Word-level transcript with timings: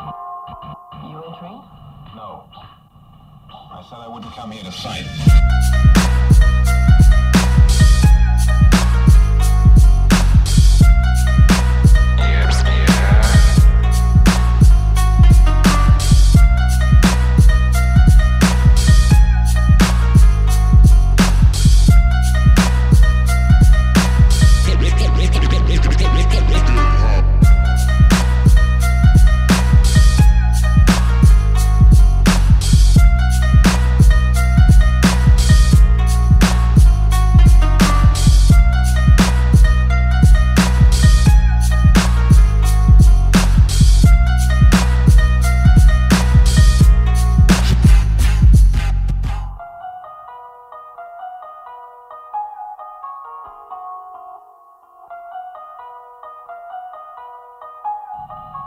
You 0.00 1.22
entering? 1.24 1.62
No. 2.14 2.44
I 3.50 3.84
said 3.88 3.98
I 3.98 4.08
wouldn't 4.08 4.32
come 4.32 4.50
here 4.50 4.64
to 4.64 4.70
fight. 4.70 6.01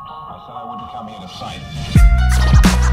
I 0.07 0.39
said 0.45 0.55
I 0.55 0.63
wouldn't 0.63 0.91
come 0.91 1.07
here 1.07 1.19
to 1.19 1.27
fight. 1.27 2.84